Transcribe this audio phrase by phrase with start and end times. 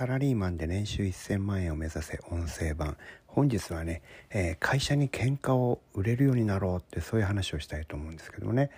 [0.00, 2.96] サラリーマンで年収1000万円を目指せ音声版。
[3.26, 4.00] 本日はね、
[4.30, 8.70] えー、会社に喧嘩を売れるようになろうってそういう話をしたいと思うんですけどね、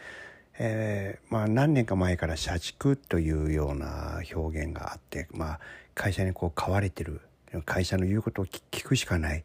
[0.58, 5.60] えー、まあ、何年か前から社畜というような表現があって、まあ、
[5.94, 7.20] 会社にこう買われてる
[7.66, 9.44] 会社の言うことを聞くしかない、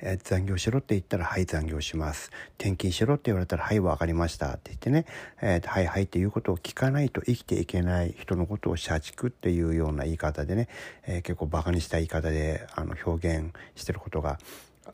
[0.00, 5.06] えー、残業しろって言ったら「はい残業します」転勤しろって言われたら「はい分かりました」って言ってね
[5.42, 10.68] 「えー、はいはい」っていうことを聞かないと生きていけない人のことを社畜っていうような言い方でね、
[11.06, 14.38] えー、結構バカにした言い方であの表現してることが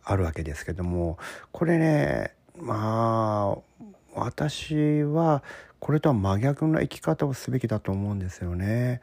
[0.05, 1.19] あるわけですけども
[1.52, 3.75] これねまあ
[4.14, 5.42] 私は
[5.80, 9.02] これとは真逆な生き方をすべきだと思うんですよね。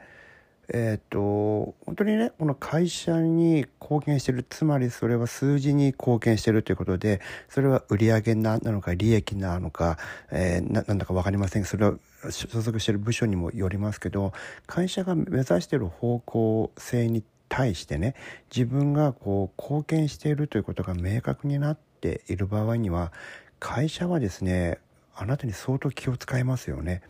[0.68, 9.98] えっ、ー、と本当にねこの会社に貢献してるつまりそれは数字に貢献してるということでそれは売上なのか利益なのか、
[10.30, 11.94] えー、ななんだか分かりませんそれは
[12.30, 14.32] 所属してる部署にもよりますけど
[14.66, 18.14] 会社が目指している方向性に対してね
[18.54, 23.12] 自分がこう貢献しているということが明確になっている場合には
[23.58, 24.78] 会社はですね
[25.14, 27.02] あなたに相当気を使いますよね。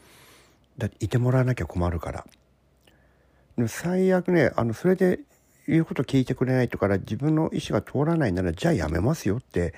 [0.78, 2.26] だっていてもらわなきゃ困るから。
[3.68, 5.20] 最悪ねあのそれで
[5.66, 9.74] 言うこと聞いてくれないとから自分の意思が通らないならじゃあやめますよって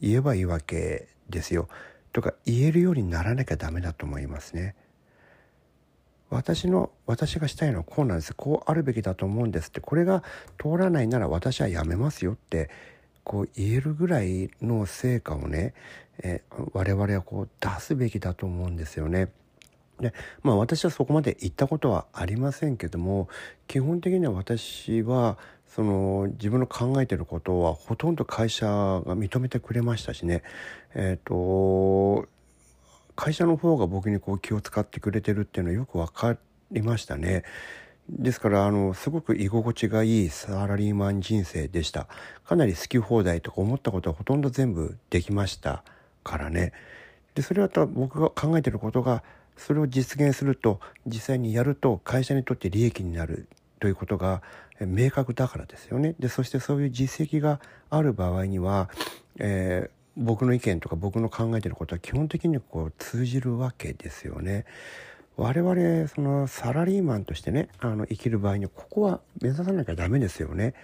[0.00, 1.68] 言えばいいわけですよ。
[2.12, 4.74] とか言えるようにならなきゃダメだと思いますね。
[6.30, 10.22] 私の私がしたいのはこうなんですこうあるべきだと思うんですってこれが
[10.60, 12.68] 通らないなら私はやめますよって
[13.24, 15.74] こう言えるぐらいの成果をね、
[16.22, 19.28] え、我々はこう出すべきだと思うんですよね。
[20.00, 23.28] でまあ私はそこまで行ったことはありませんけども
[23.66, 30.42] 基本的には私はその自分の考えてることはほとんど会社が認めてくれましたしね。
[30.94, 32.26] えっ、ー、と
[33.14, 36.36] 会社の方が僕にこう気を使ってくれてるっていうのはよく分か
[36.70, 37.44] りましたね。
[38.08, 42.08] ですからあのすごく居心地がいいサラリーマン人生でした。
[42.44, 45.84] かなり好き放題とか思ったことはほとんど全部できました
[46.24, 46.72] からね。
[47.34, 49.22] でそれは僕が考えてることが
[49.58, 53.48] それを実現すると実際にやると会社にとって利益になる
[53.80, 54.42] ということが
[54.80, 57.60] 明確だからですよねでそしてそういう実績が
[57.90, 58.88] ある場合には、
[59.38, 64.64] えー、僕の意見とか僕の考えてることは基本的にこう通じるわけですよね。
[65.36, 70.74] 我々そのサラリーマンとしてねあの生きる場合にここは目指さなきゃダメですよね。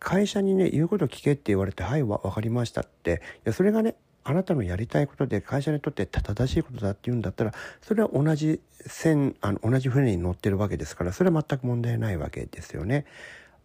[0.00, 3.94] 会社にね言うことを聞けって言われて「はい分かりました」っていやそれがね
[4.24, 13.06] あなたのやりたいことで会社にとって正しいことだって言うんだったらそれは同じ線あの同じ船に乗ってるわけですからそれは全く問題ないわけですよね。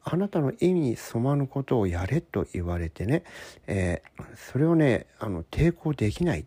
[0.07, 3.23] あなたの意味に染まぬことをやれと言われてね、
[3.65, 6.45] えー、それをねあの抵抗できないっ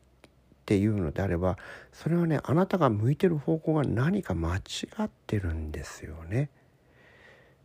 [0.65, 1.59] ていうのであれば
[1.93, 4.61] それはねあなたが向いてる方向が何か間違
[5.03, 6.51] ってるんですよね。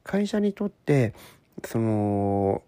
[0.04, 1.14] 会社にとって
[1.64, 2.64] その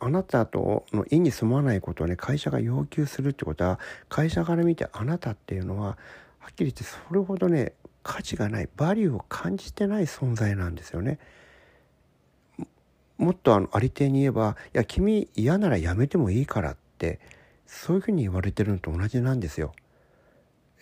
[0.00, 3.78] あなたとの意に住まないことをね会社が要求するってことは
[4.08, 5.96] 会社から見てあなたっていうのは
[6.38, 7.72] はっきり言ってそれほどね
[8.02, 11.18] 価値がないバリューを感じてない存在なんですよね。
[13.16, 17.18] もっとあのありていに言えば「いや君嫌ならやめてもいいから」って
[17.66, 19.72] そういうふうに言われてるのと同じなんですよ。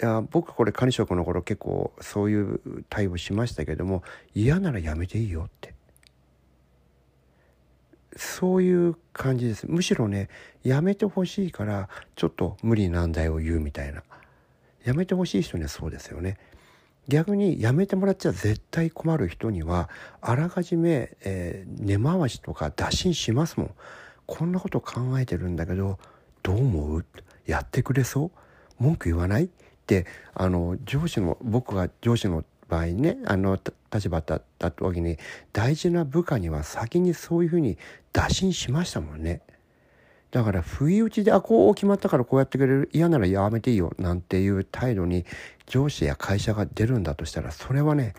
[0.01, 4.03] いや僕これ管理職の頃結構そういう対応しましたけども
[4.35, 5.66] 嫌ならやめていいよって
[8.17, 9.67] そういう感じです。
[9.69, 10.29] むしろね
[10.65, 14.03] やめてほしいからちょっと無理難題を言うみたいな。
[14.85, 16.39] やめてほしい人にはそうですよね。
[17.09, 19.89] 逆にやめてもらっちゃ絶対困る人には
[20.21, 23.71] あらかじめ、えー、根回しとか打診しますもん。
[24.27, 25.99] こんなこと考えてるんだけど
[26.43, 27.07] どう思う？
[27.47, 28.31] やってくれそう？
[28.83, 29.45] 文句言わない？
[29.45, 29.49] っ
[29.87, 33.59] てあの上司の僕が上司の場合ねあの
[33.93, 35.19] 立場だった時に
[35.53, 37.79] 大事な部下には先にそういうふうに
[38.13, 39.43] 打診しましたもんね。
[40.33, 45.25] だから不意打ちであこう決まったからこうやってくれる嫌ならやめていいよなんていう態度に
[45.67, 48.15] 上司や会社が出るんだとしたらそれはね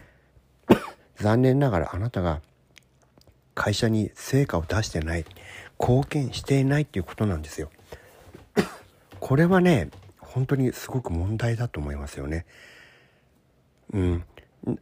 [1.19, 2.41] 残念ながらあなたが
[3.53, 5.25] 会社に成果を出してない
[5.79, 7.69] 貢献していないっていうことなんですよ。
[9.19, 9.89] これはね
[10.19, 12.45] 本当にすごく問題だと思いますよね。
[13.93, 14.23] うん、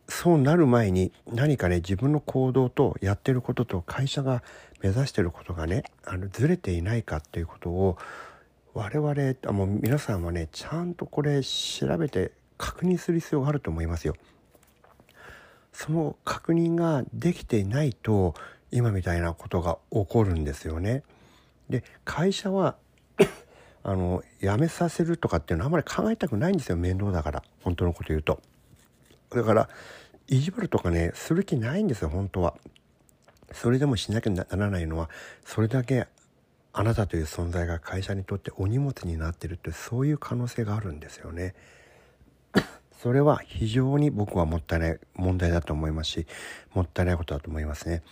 [0.08, 4.44] そうなる前に何かね自分の行動とやってることと会社が
[4.82, 7.98] 目指してることがねあのずれていないかっていうことを
[8.74, 14.16] 我々あもう皆さんはねちゃんとこれ調べて確認する必要があると思いますよ。
[15.72, 18.34] その確認ができていないと
[18.72, 21.04] 今みたいなことが起こるんですよね。
[21.70, 22.76] で会社は
[23.84, 28.42] あの辞めさせるとかっていうのはあんまり考えたくないんですよ面倒だから本当のこと言うと。
[29.30, 29.70] だから
[30.28, 32.56] 意地悪とかねする気ないんですよ本当は。
[33.52, 35.10] それでもしなきゃならないのは
[35.46, 36.08] それだけ
[36.74, 41.56] あなたという存在が会社にとってお荷物になってるってそういう可能性があるんですよね。
[43.02, 46.28] それは非常に僕はもったいない問題だと思いますし
[46.74, 48.04] もったいないことだと思いますね。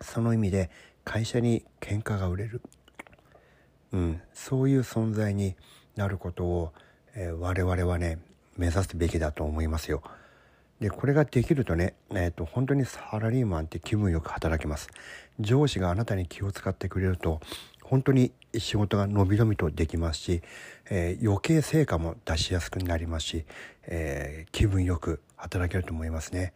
[0.00, 0.70] その意味で
[1.04, 2.62] 会社に喧嘩が売れる、
[3.92, 5.56] うん、そういう存在に
[5.96, 6.72] なることを、
[7.14, 8.18] えー、我々はね
[8.56, 10.02] 目指すべきだと思いますよ。
[10.80, 14.88] でこれができるとね、えーと、本当にサラリーマンって気分よく働きます
[15.38, 17.40] 上司があなたに気を使ってくれると
[17.90, 20.42] 本当に仕事が伸び伸びとできますし、
[20.88, 23.44] えー、余計成果も出しやすくなりますし、
[23.86, 26.52] えー、気分よく働けると思いますね。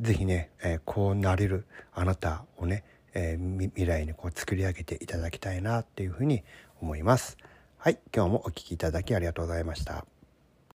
[0.00, 1.64] 是非ね、えー、こうなれる
[1.94, 6.42] あなたをね、え未来にこう作り上げていただきたいなっていうふうに
[6.80, 7.38] 思います。
[7.78, 10.04] はい、今日もお聴きいただきありがとうございました。